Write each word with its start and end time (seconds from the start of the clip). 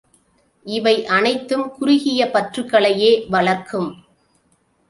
இவை 0.65 1.05
அனைத்தும் 1.07 1.71
குறுகிய 1.71 2.29
பற்றுக்களையே 2.33 3.11
வளர்க்கும். 3.29 3.89